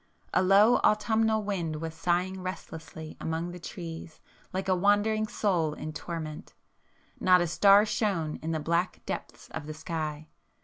A 0.33 0.41
low 0.41 0.77
autumnal 0.77 1.43
wind 1.43 1.75
was 1.75 1.93
sighing 1.93 2.41
restlessly 2.41 3.15
among 3.21 3.51
the 3.51 3.59
trees 3.59 4.19
like 4.51 4.67
a 4.67 4.75
wandering 4.75 5.27
soul 5.27 5.75
in 5.75 5.93
torment; 5.93 6.55
not 7.19 7.39
a 7.39 7.45
star 7.45 7.85
shone 7.85 8.37
in 8.37 8.49
the 8.49 8.59
black 8.59 9.05
depths 9.05 9.47
of 9.49 9.67
the 9.67 9.75
sky. 9.75 10.27